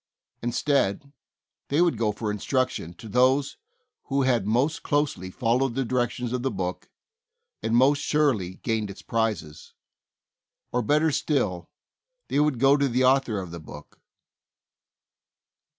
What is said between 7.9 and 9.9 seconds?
surely gained its prizes.